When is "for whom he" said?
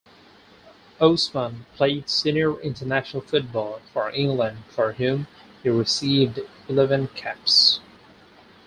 4.67-5.69